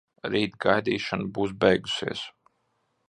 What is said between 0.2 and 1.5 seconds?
Rīt gaidīšana